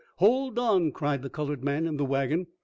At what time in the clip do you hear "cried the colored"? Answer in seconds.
0.91-1.63